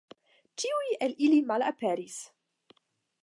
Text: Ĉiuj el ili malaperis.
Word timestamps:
Ĉiuj 0.61 0.87
el 1.07 1.13
ili 1.27 1.43
malaperis. 1.51 2.17